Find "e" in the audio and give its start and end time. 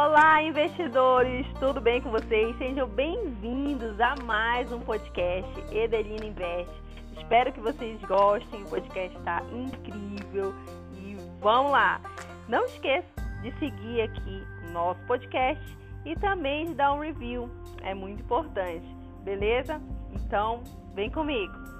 10.94-11.16, 16.04-16.14